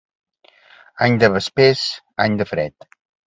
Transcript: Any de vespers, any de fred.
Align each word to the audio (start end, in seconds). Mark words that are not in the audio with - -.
Any 1.07 1.19
de 1.25 1.29
vespers, 1.35 1.85
any 2.27 2.39
de 2.43 2.49
fred. 2.55 2.91